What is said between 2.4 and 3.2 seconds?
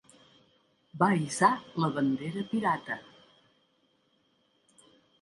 pirata.